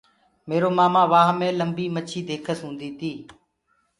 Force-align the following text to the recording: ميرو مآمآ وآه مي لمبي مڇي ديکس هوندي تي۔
ميرو 0.47 0.69
مآمآ 0.77 1.03
وآه 1.11 1.29
مي 1.39 1.49
لمبي 1.59 1.85
مڇي 1.95 2.19
ديکس 2.27 2.59
هوندي 2.63 2.89
تي۔ 2.99 3.13